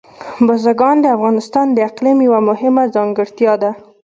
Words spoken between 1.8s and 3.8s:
اقلیم یوه مهمه ځانګړتیا ده.